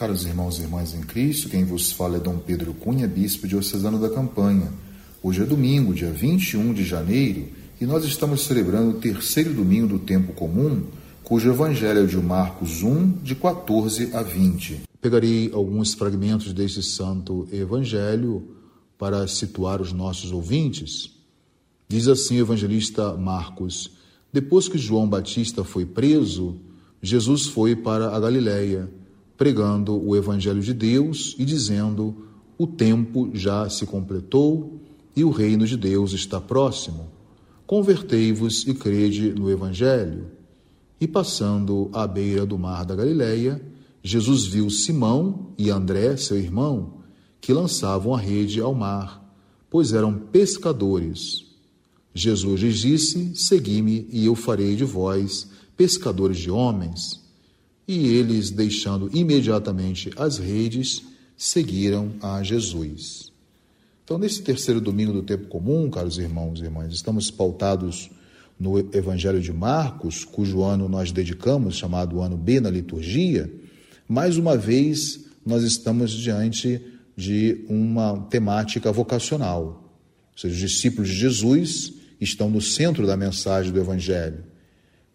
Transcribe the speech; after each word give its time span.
Caros 0.00 0.24
irmãos 0.24 0.58
e 0.58 0.62
irmãs 0.62 0.94
em 0.94 1.02
Cristo, 1.02 1.50
quem 1.50 1.62
vos 1.62 1.92
fala 1.92 2.16
é 2.16 2.20
Dom 2.20 2.38
Pedro 2.38 2.72
Cunha, 2.72 3.06
bispo 3.06 3.46
diocesano 3.46 4.00
da 4.00 4.08
Campanha. 4.08 4.72
Hoje 5.22 5.42
é 5.42 5.44
domingo, 5.44 5.92
dia 5.92 6.10
21 6.10 6.72
de 6.72 6.84
janeiro, 6.84 7.48
e 7.78 7.84
nós 7.84 8.02
estamos 8.06 8.44
celebrando 8.44 8.92
o 8.96 8.98
terceiro 8.98 9.52
domingo 9.52 9.88
do 9.88 9.98
tempo 9.98 10.32
comum, 10.32 10.84
cujo 11.22 11.50
evangelho 11.50 12.04
é 12.04 12.06
de 12.06 12.16
Marcos 12.16 12.82
1, 12.82 13.18
de 13.22 13.34
14 13.34 14.16
a 14.16 14.22
20. 14.22 14.84
Pegarei 15.02 15.50
alguns 15.52 15.92
fragmentos 15.92 16.54
deste 16.54 16.82
santo 16.82 17.46
evangelho 17.52 18.42
para 18.96 19.28
situar 19.28 19.82
os 19.82 19.92
nossos 19.92 20.32
ouvintes. 20.32 21.14
Diz 21.86 22.08
assim 22.08 22.38
o 22.38 22.44
evangelista 22.44 23.12
Marcos: 23.18 23.90
Depois 24.32 24.66
que 24.66 24.78
João 24.78 25.06
Batista 25.06 25.62
foi 25.62 25.84
preso, 25.84 26.56
Jesus 27.02 27.48
foi 27.48 27.76
para 27.76 28.16
a 28.16 28.18
Galiléia, 28.18 28.88
pregando 29.40 29.98
o 30.06 30.14
evangelho 30.14 30.60
de 30.60 30.74
Deus 30.74 31.34
e 31.38 31.46
dizendo: 31.46 32.14
O 32.58 32.66
tempo 32.66 33.30
já 33.32 33.70
se 33.70 33.86
completou 33.86 34.78
e 35.16 35.24
o 35.24 35.30
reino 35.30 35.66
de 35.66 35.78
Deus 35.78 36.12
está 36.12 36.38
próximo. 36.38 37.08
Convertei-vos 37.66 38.66
e 38.66 38.74
crede 38.74 39.32
no 39.32 39.50
evangelho. 39.50 40.26
E 41.00 41.08
passando 41.08 41.88
à 41.94 42.06
beira 42.06 42.44
do 42.44 42.58
mar 42.58 42.84
da 42.84 42.94
Galiléia, 42.94 43.64
Jesus 44.02 44.44
viu 44.44 44.68
Simão 44.68 45.54
e 45.56 45.70
André, 45.70 46.18
seu 46.18 46.36
irmão, 46.36 46.98
que 47.40 47.54
lançavam 47.54 48.14
a 48.14 48.18
rede 48.18 48.60
ao 48.60 48.74
mar, 48.74 49.26
pois 49.70 49.94
eram 49.94 50.12
pescadores. 50.12 51.46
Jesus 52.14 52.60
lhes 52.60 52.78
disse: 52.80 53.34
Segui-me, 53.34 54.06
e 54.12 54.26
eu 54.26 54.34
farei 54.34 54.76
de 54.76 54.84
vós 54.84 55.48
pescadores 55.78 56.36
de 56.36 56.50
homens. 56.50 57.29
E 57.90 58.06
eles, 58.06 58.52
deixando 58.52 59.10
imediatamente 59.12 60.12
as 60.16 60.38
redes, 60.38 61.02
seguiram 61.36 62.12
a 62.22 62.40
Jesus. 62.40 63.32
Então, 64.04 64.16
nesse 64.16 64.42
terceiro 64.42 64.80
domingo 64.80 65.12
do 65.12 65.24
tempo 65.24 65.48
comum, 65.48 65.90
caros 65.90 66.16
irmãos 66.16 66.60
e 66.60 66.62
irmãs, 66.62 66.94
estamos 66.94 67.32
pautados 67.32 68.08
no 68.60 68.78
Evangelho 68.78 69.40
de 69.40 69.52
Marcos, 69.52 70.24
cujo 70.24 70.62
ano 70.62 70.88
nós 70.88 71.10
dedicamos, 71.10 71.78
chamado 71.78 72.20
ano 72.20 72.36
B 72.36 72.60
na 72.60 72.70
liturgia. 72.70 73.52
Mais 74.06 74.36
uma 74.36 74.56
vez, 74.56 75.24
nós 75.44 75.64
estamos 75.64 76.12
diante 76.12 76.80
de 77.16 77.64
uma 77.68 78.20
temática 78.30 78.92
vocacional. 78.92 79.92
Ou 80.32 80.38
seja, 80.38 80.54
os 80.54 80.60
discípulos 80.60 81.08
de 81.08 81.16
Jesus 81.16 81.92
estão 82.20 82.48
no 82.48 82.60
centro 82.60 83.04
da 83.04 83.16
mensagem 83.16 83.72
do 83.72 83.80
Evangelho. 83.80 84.44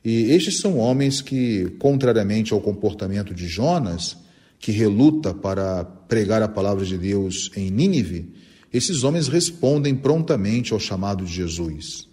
E 0.05 0.31
estes 0.31 0.59
são 0.59 0.77
homens 0.77 1.19
que, 1.19 1.65
contrariamente 1.79 2.53
ao 2.53 2.61
comportamento 2.61 3.33
de 3.33 3.47
Jonas, 3.47 4.15
que 4.59 4.71
reluta 4.71 5.33
para 5.33 5.83
pregar 5.83 6.43
a 6.43 6.47
palavra 6.47 6.85
de 6.85 6.95
Deus 6.95 7.49
em 7.55 7.71
Nínive, 7.71 8.31
esses 8.71 9.03
homens 9.03 9.27
respondem 9.27 9.95
prontamente 9.95 10.73
ao 10.73 10.79
chamado 10.79 11.25
de 11.25 11.33
Jesus. 11.33 12.07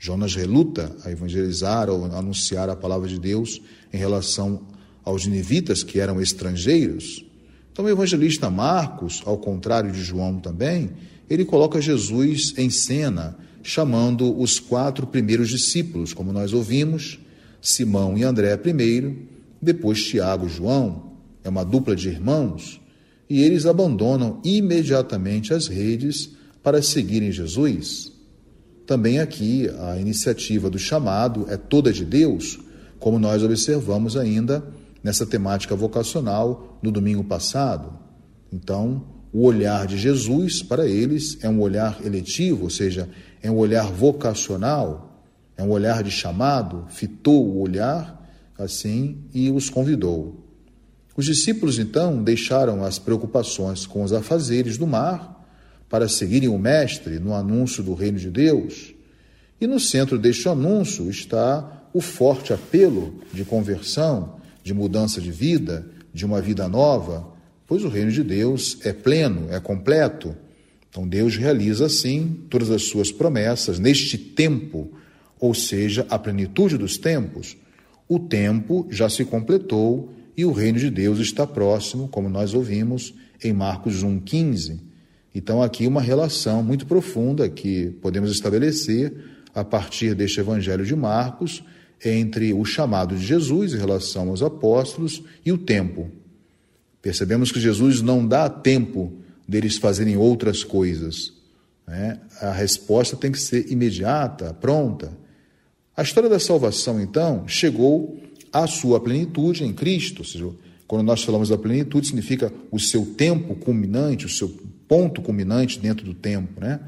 Jonas 0.00 0.34
reluta 0.34 0.96
a 1.04 1.12
evangelizar 1.12 1.88
ou 1.88 2.04
anunciar 2.06 2.68
a 2.68 2.74
palavra 2.74 3.08
de 3.08 3.20
Deus 3.20 3.60
em 3.92 3.96
relação 3.96 4.62
aos 5.04 5.24
ninivitas 5.24 5.84
que 5.84 6.00
eram 6.00 6.20
estrangeiros. 6.20 7.24
Então, 7.72 7.84
o 7.84 7.88
evangelista 7.88 8.50
Marcos, 8.50 9.22
ao 9.24 9.38
contrário 9.38 9.92
de 9.92 10.02
João 10.02 10.40
também, 10.40 10.90
ele 11.30 11.44
coloca 11.44 11.80
Jesus 11.80 12.52
em 12.56 12.68
cena, 12.68 13.36
chamando 13.62 14.36
os 14.40 14.58
quatro 14.58 15.06
primeiros 15.06 15.48
discípulos, 15.50 16.12
como 16.12 16.32
nós 16.32 16.52
ouvimos, 16.52 17.20
Simão 17.60 18.16
e 18.16 18.24
André 18.24 18.56
primeiro, 18.56 19.16
depois 19.60 20.02
Tiago 20.04 20.46
e 20.46 20.50
João, 20.50 21.12
é 21.42 21.48
uma 21.48 21.64
dupla 21.64 21.96
de 21.96 22.08
irmãos, 22.08 22.80
e 23.28 23.42
eles 23.42 23.66
abandonam 23.66 24.40
imediatamente 24.44 25.52
as 25.52 25.66
redes 25.66 26.30
para 26.62 26.82
seguirem 26.82 27.30
Jesus. 27.30 28.12
Também 28.86 29.18
aqui 29.18 29.68
a 29.80 29.98
iniciativa 29.98 30.70
do 30.70 30.78
chamado 30.78 31.46
é 31.48 31.56
toda 31.56 31.92
de 31.92 32.04
Deus, 32.04 32.58
como 32.98 33.18
nós 33.18 33.42
observamos 33.42 34.16
ainda 34.16 34.64
nessa 35.02 35.26
temática 35.26 35.76
vocacional 35.76 36.78
no 36.82 36.90
domingo 36.90 37.22
passado. 37.22 37.98
Então, 38.52 39.04
o 39.32 39.44
olhar 39.44 39.86
de 39.86 39.98
Jesus 39.98 40.62
para 40.62 40.86
eles 40.86 41.38
é 41.42 41.48
um 41.48 41.60
olhar 41.60 41.98
eletivo, 42.04 42.64
ou 42.64 42.70
seja, 42.70 43.08
é 43.42 43.50
um 43.50 43.56
olhar 43.56 43.92
vocacional, 43.92 45.07
é 45.58 45.62
um 45.62 45.70
olhar 45.70 46.04
de 46.04 46.10
chamado, 46.10 46.86
fitou 46.88 47.44
o 47.44 47.60
olhar 47.60 48.16
assim 48.56 49.18
e 49.34 49.50
os 49.50 49.68
convidou. 49.68 50.46
Os 51.16 51.26
discípulos 51.26 51.80
então 51.80 52.22
deixaram 52.22 52.84
as 52.84 53.00
preocupações 53.00 53.84
com 53.84 54.04
os 54.04 54.12
afazeres 54.12 54.78
do 54.78 54.86
mar 54.86 55.36
para 55.88 56.08
seguirem 56.08 56.48
o 56.48 56.56
Mestre 56.56 57.18
no 57.18 57.34
anúncio 57.34 57.82
do 57.82 57.92
reino 57.92 58.18
de 58.18 58.30
Deus. 58.30 58.94
E 59.60 59.66
no 59.66 59.80
centro 59.80 60.16
deste 60.16 60.48
anúncio 60.48 61.10
está 61.10 61.88
o 61.92 62.00
forte 62.00 62.52
apelo 62.52 63.20
de 63.32 63.44
conversão, 63.44 64.36
de 64.62 64.72
mudança 64.72 65.20
de 65.20 65.32
vida, 65.32 65.84
de 66.14 66.24
uma 66.24 66.40
vida 66.40 66.68
nova, 66.68 67.26
pois 67.66 67.82
o 67.82 67.88
reino 67.88 68.12
de 68.12 68.22
Deus 68.22 68.78
é 68.84 68.92
pleno, 68.92 69.48
é 69.50 69.58
completo. 69.58 70.36
Então 70.88 71.08
Deus 71.08 71.36
realiza 71.36 71.86
assim 71.86 72.44
todas 72.48 72.70
as 72.70 72.84
suas 72.84 73.10
promessas 73.10 73.80
neste 73.80 74.16
tempo 74.16 74.92
ou 75.38 75.54
seja, 75.54 76.06
a 76.10 76.18
plenitude 76.18 76.76
dos 76.76 76.96
tempos, 76.96 77.56
o 78.08 78.18
tempo 78.18 78.86
já 78.90 79.08
se 79.08 79.24
completou 79.24 80.12
e 80.36 80.44
o 80.44 80.52
reino 80.52 80.78
de 80.78 80.90
Deus 80.90 81.18
está 81.18 81.46
próximo, 81.46 82.08
como 82.08 82.28
nós 82.28 82.54
ouvimos 82.54 83.14
em 83.42 83.52
Marcos 83.52 84.04
1,15. 84.04 84.78
Então, 85.34 85.62
aqui 85.62 85.86
uma 85.86 86.00
relação 86.00 86.62
muito 86.62 86.86
profunda 86.86 87.48
que 87.48 87.90
podemos 88.02 88.30
estabelecer 88.30 89.12
a 89.54 89.64
partir 89.64 90.14
deste 90.14 90.40
Evangelho 90.40 90.84
de 90.84 90.96
Marcos 90.96 91.62
entre 92.04 92.52
o 92.52 92.64
chamado 92.64 93.16
de 93.16 93.24
Jesus 93.24 93.74
em 93.74 93.78
relação 93.78 94.28
aos 94.28 94.42
apóstolos 94.42 95.22
e 95.44 95.52
o 95.52 95.58
tempo. 95.58 96.10
Percebemos 97.02 97.52
que 97.52 97.60
Jesus 97.60 98.00
não 98.00 98.26
dá 98.26 98.48
tempo 98.48 99.12
deles 99.46 99.76
fazerem 99.76 100.16
outras 100.16 100.62
coisas. 100.62 101.32
Né? 101.86 102.20
A 102.40 102.52
resposta 102.52 103.16
tem 103.16 103.32
que 103.32 103.40
ser 103.40 103.70
imediata, 103.70 104.52
pronta. 104.54 105.10
A 105.98 106.02
história 106.02 106.30
da 106.30 106.38
salvação, 106.38 107.00
então, 107.00 107.48
chegou 107.48 108.16
à 108.52 108.68
sua 108.68 109.00
plenitude 109.00 109.64
em 109.64 109.72
Cristo. 109.72 110.20
Ou 110.20 110.24
seja, 110.24 110.48
quando 110.86 111.02
nós 111.02 111.24
falamos 111.24 111.48
da 111.48 111.58
plenitude, 111.58 112.06
significa 112.06 112.52
o 112.70 112.78
seu 112.78 113.04
tempo 113.04 113.56
culminante, 113.56 114.24
o 114.24 114.28
seu 114.28 114.48
ponto 114.86 115.20
culminante 115.20 115.80
dentro 115.80 116.04
do 116.06 116.14
tempo. 116.14 116.60
Né? 116.60 116.78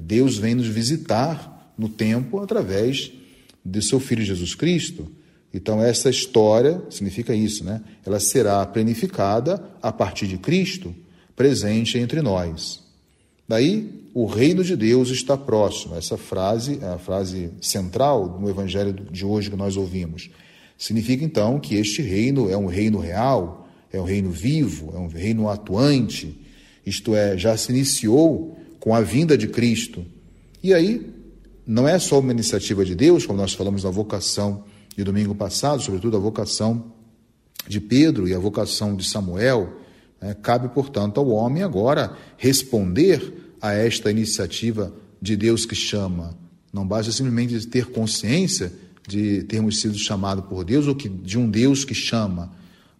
Deus 0.00 0.38
vem 0.38 0.54
nos 0.54 0.68
visitar 0.68 1.74
no 1.76 1.88
tempo 1.88 2.38
através 2.38 3.10
de 3.64 3.82
seu 3.82 3.98
Filho 3.98 4.22
Jesus 4.22 4.54
Cristo. 4.54 5.10
Então, 5.52 5.82
essa 5.82 6.08
história 6.08 6.80
significa 6.90 7.34
isso, 7.34 7.64
né? 7.64 7.82
Ela 8.06 8.20
será 8.20 8.64
planificada 8.64 9.60
a 9.82 9.90
partir 9.90 10.28
de 10.28 10.38
Cristo, 10.38 10.94
presente 11.34 11.98
entre 11.98 12.22
nós. 12.22 12.84
Daí, 13.50 14.04
o 14.14 14.26
reino 14.26 14.62
de 14.62 14.76
Deus 14.76 15.08
está 15.08 15.36
próximo. 15.36 15.96
Essa 15.96 16.16
frase 16.16 16.78
é 16.80 16.86
a 16.86 16.98
frase 16.98 17.50
central 17.60 18.38
no 18.40 18.48
evangelho 18.48 18.92
de 18.92 19.26
hoje 19.26 19.50
que 19.50 19.56
nós 19.56 19.76
ouvimos. 19.76 20.30
Significa 20.78 21.24
então 21.24 21.58
que 21.58 21.74
este 21.74 22.00
reino 22.00 22.48
é 22.48 22.56
um 22.56 22.66
reino 22.66 23.00
real, 23.00 23.68
é 23.92 24.00
um 24.00 24.04
reino 24.04 24.30
vivo, 24.30 24.92
é 24.94 24.98
um 25.00 25.08
reino 25.08 25.48
atuante. 25.48 26.40
Isto 26.86 27.16
é, 27.16 27.36
já 27.36 27.56
se 27.56 27.72
iniciou 27.72 28.56
com 28.78 28.94
a 28.94 29.00
vinda 29.00 29.36
de 29.36 29.48
Cristo. 29.48 30.06
E 30.62 30.72
aí, 30.72 31.12
não 31.66 31.88
é 31.88 31.98
só 31.98 32.20
uma 32.20 32.30
iniciativa 32.30 32.84
de 32.84 32.94
Deus, 32.94 33.26
como 33.26 33.40
nós 33.40 33.52
falamos 33.52 33.82
na 33.82 33.90
vocação 33.90 34.62
de 34.96 35.02
domingo 35.02 35.34
passado, 35.34 35.82
sobretudo 35.82 36.16
a 36.16 36.20
vocação 36.20 36.92
de 37.66 37.80
Pedro 37.80 38.28
e 38.28 38.32
a 38.32 38.38
vocação 38.38 38.94
de 38.94 39.04
Samuel, 39.08 39.80
cabe, 40.42 40.68
portanto, 40.68 41.18
ao 41.18 41.28
homem 41.28 41.62
agora 41.62 42.16
responder 42.36 43.54
a 43.60 43.72
esta 43.72 44.10
iniciativa 44.10 44.92
de 45.20 45.36
Deus 45.36 45.66
que 45.66 45.74
chama. 45.74 46.36
Não 46.72 46.86
basta 46.86 47.10
simplesmente 47.12 47.66
ter 47.66 47.86
consciência 47.86 48.72
de 49.06 49.42
termos 49.44 49.80
sido 49.80 49.98
chamados 49.98 50.44
por 50.44 50.64
Deus 50.64 50.86
ou 50.86 50.94
que, 50.94 51.08
de 51.08 51.38
um 51.38 51.50
Deus 51.50 51.84
que 51.84 51.94
chama, 51.94 52.52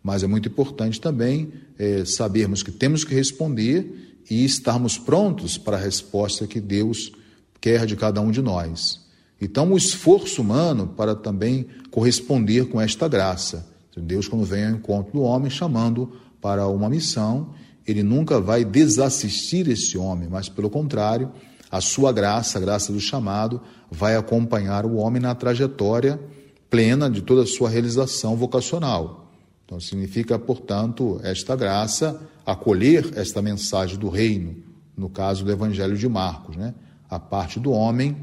mas 0.02 0.22
é 0.22 0.26
muito 0.26 0.48
importante 0.48 1.00
também 1.00 1.52
é, 1.78 2.04
sabermos 2.04 2.62
que 2.62 2.70
temos 2.70 3.04
que 3.04 3.14
responder 3.14 4.18
e 4.28 4.44
estarmos 4.44 4.98
prontos 4.98 5.56
para 5.58 5.76
a 5.76 5.80
resposta 5.80 6.46
que 6.46 6.60
Deus 6.60 7.12
quer 7.60 7.86
de 7.86 7.96
cada 7.96 8.20
um 8.20 8.30
de 8.30 8.40
nós. 8.40 9.00
Então, 9.40 9.72
o 9.72 9.76
esforço 9.76 10.42
humano 10.42 10.86
para 10.96 11.14
também 11.14 11.66
corresponder 11.90 12.66
com 12.66 12.80
esta 12.80 13.08
graça. 13.08 13.66
Deus, 13.96 14.28
quando 14.28 14.44
vem 14.44 14.64
ao 14.64 14.72
encontro 14.72 15.12
do 15.12 15.22
homem, 15.22 15.50
chamando 15.50 16.12
para 16.40 16.66
uma 16.68 16.88
missão, 16.88 17.50
ele 17.86 18.02
nunca 18.02 18.40
vai 18.40 18.64
desassistir 18.64 19.68
esse 19.68 19.98
homem, 19.98 20.28
mas 20.28 20.48
pelo 20.48 20.70
contrário, 20.70 21.30
a 21.70 21.80
sua 21.80 22.12
graça, 22.12 22.58
a 22.58 22.60
graça 22.60 22.92
do 22.92 23.00
chamado, 23.00 23.60
vai 23.90 24.16
acompanhar 24.16 24.84
o 24.84 24.96
homem 24.96 25.20
na 25.20 25.34
trajetória 25.34 26.20
plena 26.68 27.10
de 27.10 27.20
toda 27.22 27.42
a 27.42 27.46
sua 27.46 27.68
realização 27.68 28.36
vocacional. 28.36 29.28
Então, 29.64 29.78
significa, 29.78 30.38
portanto, 30.38 31.20
esta 31.22 31.54
graça, 31.54 32.20
acolher 32.44 33.12
esta 33.14 33.40
mensagem 33.40 33.98
do 33.98 34.08
reino, 34.08 34.56
no 34.96 35.08
caso 35.08 35.44
do 35.44 35.50
Evangelho 35.50 35.96
de 35.96 36.08
Marcos. 36.08 36.56
Né? 36.56 36.74
A 37.08 37.18
parte 37.18 37.60
do 37.60 37.70
homem 37.70 38.16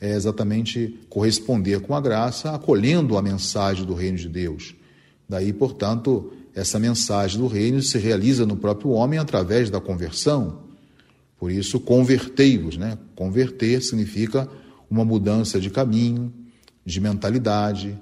é 0.00 0.12
exatamente 0.12 1.00
corresponder 1.08 1.80
com 1.80 1.94
a 1.94 2.00
graça, 2.00 2.52
acolhendo 2.52 3.16
a 3.16 3.22
mensagem 3.22 3.84
do 3.84 3.94
reino 3.94 4.18
de 4.18 4.28
Deus. 4.28 4.74
Daí, 5.28 5.52
portanto, 5.52 6.32
essa 6.54 6.78
mensagem 6.78 7.38
do 7.38 7.46
reino 7.46 7.82
se 7.82 7.98
realiza 7.98 8.44
no 8.44 8.56
próprio 8.56 8.90
homem 8.90 9.18
através 9.18 9.70
da 9.70 9.80
conversão. 9.80 10.64
Por 11.38 11.50
isso, 11.50 11.80
convertei-vos. 11.80 12.76
Né? 12.76 12.98
Converter 13.14 13.82
significa 13.82 14.48
uma 14.90 15.04
mudança 15.04 15.58
de 15.58 15.70
caminho, 15.70 16.32
de 16.84 17.00
mentalidade, 17.00 17.98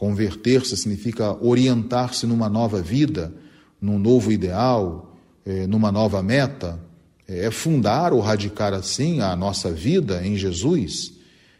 Converter-se 0.00 0.78
significa 0.78 1.36
orientar-se 1.44 2.26
numa 2.26 2.48
nova 2.48 2.80
vida, 2.80 3.34
num 3.78 3.98
novo 3.98 4.32
ideal, 4.32 5.14
eh, 5.44 5.66
numa 5.66 5.92
nova 5.92 6.22
meta. 6.22 6.80
É 7.28 7.50
fundar 7.50 8.10
ou 8.14 8.20
radicar 8.20 8.72
assim 8.72 9.20
a 9.20 9.36
nossa 9.36 9.70
vida 9.70 10.26
em 10.26 10.38
Jesus. 10.38 11.12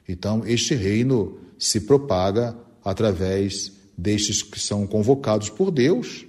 Então, 0.09 0.43
este 0.47 0.75
reino 0.75 1.39
se 1.59 1.83
propaga 1.83 2.57
através 2.83 3.73
destes 3.97 4.43
que 4.43 4.59
são 4.59 4.87
convocados 4.87 5.51
por 5.51 5.71
Deus, 5.71 6.25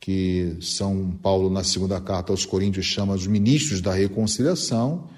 que 0.00 0.56
São 0.62 1.10
Paulo, 1.22 1.50
na 1.50 1.62
segunda 1.62 2.00
carta 2.00 2.32
aos 2.32 2.46
Coríntios, 2.46 2.86
chama 2.86 3.14
os 3.14 3.26
ministros 3.26 3.82
da 3.82 3.92
reconciliação. 3.92 5.08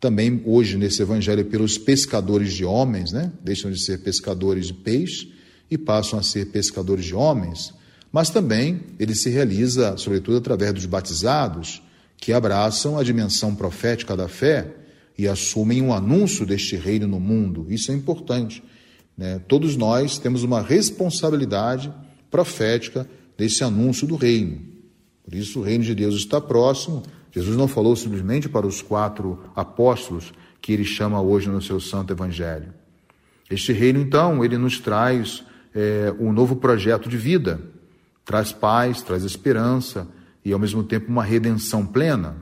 Também 0.00 0.42
hoje, 0.44 0.76
nesse 0.76 1.00
evangelho, 1.00 1.44
pelos 1.44 1.78
pescadores 1.78 2.52
de 2.52 2.64
homens, 2.64 3.12
né? 3.12 3.32
deixam 3.42 3.70
de 3.70 3.80
ser 3.80 3.98
pescadores 3.98 4.66
de 4.66 4.74
peixe 4.74 5.32
e 5.70 5.78
passam 5.78 6.18
a 6.18 6.22
ser 6.22 6.46
pescadores 6.46 7.04
de 7.04 7.14
homens, 7.14 7.72
mas 8.12 8.28
também 8.28 8.80
ele 8.98 9.14
se 9.14 9.30
realiza, 9.30 9.96
sobretudo, 9.96 10.36
através 10.36 10.74
dos 10.74 10.86
batizados, 10.86 11.80
que 12.16 12.32
abraçam 12.32 12.98
a 12.98 13.04
dimensão 13.04 13.54
profética 13.54 14.16
da 14.16 14.28
fé 14.28 14.68
e 15.16 15.28
assumem 15.28 15.80
um 15.80 15.92
anúncio 15.92 16.44
deste 16.44 16.76
reino 16.76 17.06
no 17.06 17.20
mundo. 17.20 17.66
Isso 17.68 17.92
é 17.92 17.94
importante. 17.94 18.62
Né? 19.16 19.40
Todos 19.46 19.76
nós 19.76 20.18
temos 20.18 20.42
uma 20.42 20.60
responsabilidade 20.60 21.92
profética 22.30 23.08
desse 23.36 23.64
anúncio 23.64 24.06
do 24.06 24.16
reino. 24.16 24.60
Por 25.24 25.34
isso, 25.34 25.60
o 25.60 25.62
reino 25.62 25.84
de 25.84 25.94
Deus 25.94 26.14
está 26.14 26.40
próximo. 26.40 27.02
Jesus 27.32 27.56
não 27.56 27.66
falou 27.66 27.96
simplesmente 27.96 28.48
para 28.48 28.66
os 28.66 28.82
quatro 28.82 29.42
apóstolos 29.56 30.32
que 30.60 30.72
ele 30.72 30.84
chama 30.84 31.20
hoje 31.20 31.48
no 31.48 31.60
seu 31.60 31.80
santo 31.80 32.12
evangelho. 32.12 32.72
Este 33.50 33.72
reino, 33.72 34.00
então, 34.00 34.44
ele 34.44 34.56
nos 34.56 34.78
traz 34.78 35.44
é, 35.74 36.14
um 36.18 36.32
novo 36.32 36.56
projeto 36.56 37.08
de 37.08 37.16
vida, 37.16 37.60
traz 38.24 38.52
paz, 38.52 39.02
traz 39.02 39.24
esperança 39.24 40.06
e, 40.44 40.52
ao 40.52 40.58
mesmo 40.58 40.82
tempo, 40.84 41.08
uma 41.08 41.24
redenção 41.24 41.84
plena. 41.84 42.36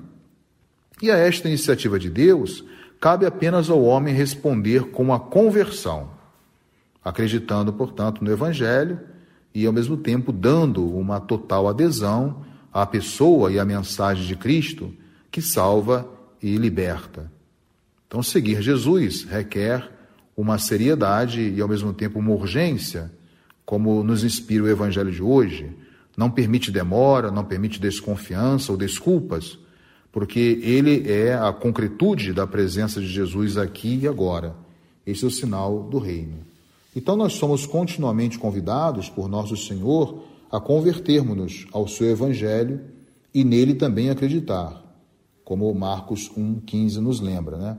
E 1.01 1.11
a 1.11 1.17
esta 1.17 1.49
iniciativa 1.49 1.99
de 1.99 2.09
Deus, 2.09 2.65
cabe 3.01 3.27
apenas 3.27 3.69
ao 3.69 3.83
homem 3.83 4.15
responder 4.15 4.91
com 4.91 5.13
a 5.13 5.19
conversão, 5.19 6.11
acreditando, 7.05 7.73
portanto, 7.73 8.23
no 8.23 8.31
Evangelho 8.31 9.01
e, 9.55 9.67
ao 9.67 9.73
mesmo 9.73 9.97
tempo, 9.97 10.33
dando 10.33 10.87
uma 10.87 11.21
total 11.21 11.69
adesão 11.69 12.45
à 12.73 12.87
pessoa 12.87 13.53
e 13.53 13.59
à 13.59 13.65
mensagem 13.65 14.27
de 14.27 14.37
Cristo 14.37 14.93
que 15.31 15.43
salva 15.43 16.09
e 16.43 16.57
liberta. 16.57 17.31
Então, 18.07 18.23
seguir 18.23 18.63
Jesus 18.63 19.25
requer 19.25 19.91
uma 20.37 20.59
seriedade 20.59 21.41
e, 21.41 21.61
ao 21.61 21.69
mesmo 21.69 21.93
tempo, 21.93 22.19
uma 22.19 22.33
urgência 22.33 23.11
como 23.65 24.03
nos 24.03 24.25
inspira 24.25 24.65
o 24.65 24.69
Evangelho 24.69 25.11
de 25.11 25.23
hoje, 25.23 25.71
não 26.17 26.31
permite 26.31 26.71
demora, 26.71 27.31
não 27.31 27.45
permite 27.45 27.81
desconfiança 27.81 28.73
ou 28.73 28.77
desculpas, 28.77 29.59
porque 30.11 30.61
ele 30.63 31.11
é 31.11 31.35
a 31.35 31.53
concretude 31.53 32.33
da 32.33 32.47
presença 32.47 33.01
de 33.01 33.07
Jesus 33.07 33.57
aqui 33.57 34.01
e 34.03 34.09
agora. 34.09 34.55
Esse 35.07 35.25
é 35.25 35.29
o 35.29 35.31
sinal 35.31 35.85
do 35.85 35.99
reino. 35.99 36.52
Então 36.95 37.17
nós 37.17 37.35
somos 37.35 37.65
continuamente 37.65 38.39
convidados 38.39 39.09
por 39.09 39.29
nosso 39.29 39.57
Senhor 39.57 40.23
a 40.51 40.61
convertermos-nos 40.61 41.67
ao 41.73 41.89
seu 41.89 42.11
evangelho 42.11 42.83
e 43.33 43.43
nele 43.43 43.75
também 43.75 44.11
acreditar, 44.11 44.83
como 45.45 45.73
Marcos 45.75 46.31
1:15 46.37 47.01
nos 47.01 47.21
lembra, 47.21 47.57
né? 47.57 47.79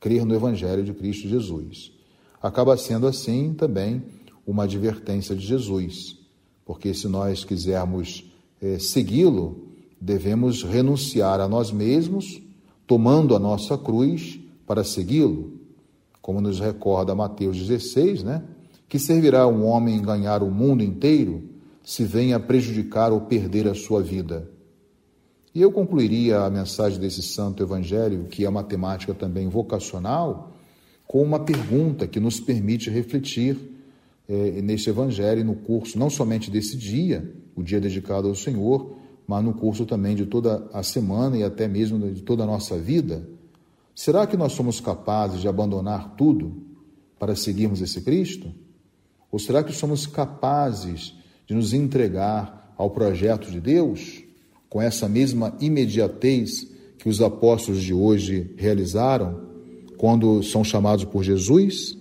Crer 0.00 0.24
no 0.24 0.34
evangelho 0.34 0.82
de 0.82 0.94
Cristo 0.94 1.28
Jesus. 1.28 1.92
Acaba 2.40 2.76
sendo 2.76 3.06
assim 3.06 3.52
também 3.52 4.02
uma 4.46 4.64
advertência 4.64 5.36
de 5.36 5.44
Jesus, 5.44 6.16
porque 6.64 6.94
se 6.94 7.06
nós 7.08 7.44
quisermos 7.44 8.24
é, 8.62 8.78
segui-lo, 8.78 9.68
devemos 10.00 10.62
renunciar 10.62 11.40
a 11.40 11.48
nós 11.48 11.70
mesmos, 11.70 12.40
tomando 12.86 13.36
a 13.36 13.38
nossa 13.38 13.76
cruz 13.76 14.40
para 14.66 14.84
segui-lo, 14.84 15.57
como 16.28 16.42
nos 16.42 16.60
recorda 16.60 17.14
Mateus 17.14 17.56
16, 17.56 18.22
né? 18.22 18.42
Que 18.86 18.98
servirá 18.98 19.48
um 19.48 19.64
homem 19.64 19.98
ganhar 20.02 20.42
o 20.42 20.50
mundo 20.50 20.84
inteiro 20.84 21.42
se 21.82 22.04
venha 22.04 22.38
prejudicar 22.38 23.10
ou 23.10 23.22
perder 23.22 23.66
a 23.66 23.72
sua 23.72 24.02
vida? 24.02 24.46
E 25.54 25.62
eu 25.62 25.72
concluiria 25.72 26.40
a 26.40 26.50
mensagem 26.50 27.00
desse 27.00 27.22
santo 27.22 27.62
evangelho, 27.62 28.24
que 28.24 28.44
é 28.44 28.48
uma 28.48 28.62
temática 28.62 29.14
também 29.14 29.48
vocacional, 29.48 30.52
com 31.06 31.22
uma 31.22 31.40
pergunta 31.40 32.06
que 32.06 32.20
nos 32.20 32.38
permite 32.38 32.90
refletir 32.90 33.56
é, 34.28 34.60
neste 34.60 34.90
Evangelho, 34.90 35.42
no 35.42 35.54
curso 35.54 35.98
não 35.98 36.10
somente 36.10 36.50
desse 36.50 36.76
dia, 36.76 37.34
o 37.56 37.62
dia 37.62 37.80
dedicado 37.80 38.28
ao 38.28 38.34
Senhor, 38.34 38.98
mas 39.26 39.42
no 39.42 39.54
curso 39.54 39.86
também 39.86 40.14
de 40.14 40.26
toda 40.26 40.68
a 40.74 40.82
semana 40.82 41.38
e 41.38 41.42
até 41.42 41.66
mesmo 41.66 41.98
de 42.12 42.20
toda 42.20 42.42
a 42.42 42.46
nossa 42.46 42.76
vida? 42.76 43.26
Será 43.98 44.28
que 44.28 44.36
nós 44.36 44.52
somos 44.52 44.78
capazes 44.78 45.40
de 45.40 45.48
abandonar 45.48 46.14
tudo 46.14 46.62
para 47.18 47.34
seguirmos 47.34 47.80
esse 47.80 48.00
Cristo? 48.00 48.54
Ou 49.28 49.40
será 49.40 49.60
que 49.64 49.72
somos 49.72 50.06
capazes 50.06 51.16
de 51.48 51.52
nos 51.52 51.72
entregar 51.72 52.72
ao 52.78 52.90
projeto 52.90 53.50
de 53.50 53.60
Deus 53.60 54.22
com 54.70 54.80
essa 54.80 55.08
mesma 55.08 55.52
imediatez 55.60 56.70
que 56.96 57.08
os 57.08 57.20
apóstolos 57.20 57.82
de 57.82 57.92
hoje 57.92 58.54
realizaram 58.56 59.40
quando 59.96 60.44
são 60.44 60.62
chamados 60.62 61.04
por 61.04 61.24
Jesus? 61.24 61.98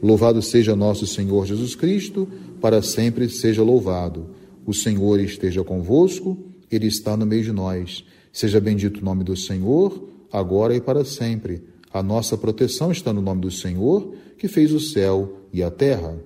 Louvado 0.00 0.40
seja 0.40 0.76
nosso 0.76 1.08
Senhor 1.08 1.44
Jesus 1.44 1.74
Cristo, 1.74 2.28
para 2.60 2.80
sempre 2.82 3.28
seja 3.28 3.64
louvado. 3.64 4.28
O 4.64 4.72
Senhor 4.72 5.18
esteja 5.18 5.64
convosco, 5.64 6.38
Ele 6.70 6.86
está 6.86 7.16
no 7.16 7.26
meio 7.26 7.42
de 7.42 7.50
nós. 7.50 8.04
Seja 8.32 8.60
bendito 8.60 9.00
o 9.00 9.04
nome 9.04 9.24
do 9.24 9.36
Senhor, 9.36 10.14
agora 10.32 10.74
e 10.74 10.80
para 10.80 11.04
sempre. 11.04 11.62
A 11.92 12.02
nossa 12.02 12.36
proteção 12.36 12.90
está 12.90 13.12
no 13.12 13.22
nome 13.22 13.40
do 13.40 13.50
Senhor, 13.50 14.14
que 14.38 14.48
fez 14.48 14.72
o 14.72 14.80
céu 14.80 15.40
e 15.52 15.62
a 15.62 15.70
terra. 15.70 16.18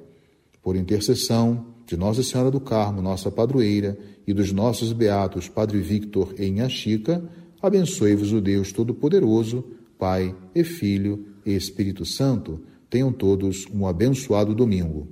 Por 0.62 0.76
intercessão 0.76 1.66
de 1.86 1.96
Nossa 1.96 2.22
Senhora 2.22 2.50
do 2.50 2.60
Carmo, 2.60 3.00
nossa 3.02 3.30
padroeira, 3.30 3.98
e 4.26 4.32
dos 4.32 4.52
nossos 4.52 4.92
beatos 4.92 5.48
Padre 5.48 5.80
Victor 5.80 6.34
e 6.38 6.46
Inhaxica, 6.46 7.22
abençoe-vos 7.60 8.32
o 8.32 8.40
Deus 8.40 8.72
Todo-Poderoso, 8.72 9.64
Pai 9.98 10.34
e 10.54 10.62
Filho 10.62 11.26
e 11.44 11.54
Espírito 11.54 12.04
Santo. 12.04 12.60
Tenham 12.88 13.12
todos 13.12 13.66
um 13.72 13.86
abençoado 13.86 14.54
domingo. 14.54 15.08